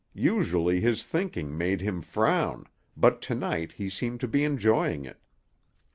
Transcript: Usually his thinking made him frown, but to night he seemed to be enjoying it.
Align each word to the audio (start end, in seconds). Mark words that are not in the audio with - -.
Usually 0.15 0.81
his 0.81 1.03
thinking 1.03 1.55
made 1.55 1.79
him 1.81 2.01
frown, 2.01 2.65
but 2.97 3.21
to 3.21 3.35
night 3.35 3.73
he 3.73 3.87
seemed 3.87 4.19
to 4.21 4.27
be 4.27 4.43
enjoying 4.43 5.05
it. 5.05 5.21